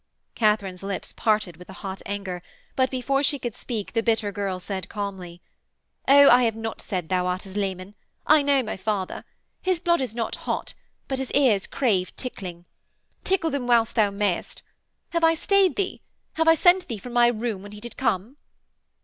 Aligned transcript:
Katharine's 0.33 0.81
lips 0.81 1.13
parted 1.13 1.57
with 1.57 1.69
a 1.69 1.73
hot 1.85 2.01
anger, 2.07 2.41
but 2.75 2.89
before 2.89 3.21
she 3.21 3.37
could 3.37 3.55
speak 3.55 3.93
the 3.93 4.01
bitter 4.01 4.31
girl 4.31 4.59
said 4.59 4.89
calmly: 4.89 5.43
'Oh, 6.07 6.27
I 6.27 6.41
have 6.45 6.55
not 6.55 6.81
said 6.81 7.07
thou 7.07 7.27
art 7.27 7.43
his 7.43 7.55
leman. 7.55 7.93
I 8.25 8.41
know 8.41 8.63
my 8.63 8.77
father. 8.77 9.23
His 9.61 9.79
blood 9.79 10.01
is 10.01 10.15
not 10.15 10.37
hot 10.37 10.73
but 11.07 11.19
his 11.19 11.29
ears 11.33 11.67
crave 11.67 12.15
tickling. 12.15 12.65
Tickle 13.23 13.51
them 13.51 13.67
whilst 13.67 13.93
thou 13.93 14.09
mayest. 14.09 14.63
Have 15.09 15.23
I 15.23 15.35
stayed 15.35 15.75
thee? 15.75 16.01
Have 16.33 16.47
I 16.47 16.55
sent 16.55 16.87
thee 16.87 16.97
from 16.97 17.13
my 17.13 17.27
room 17.27 17.61
when 17.61 17.73
he 17.73 17.79
did 17.79 17.95
come?' 17.95 18.37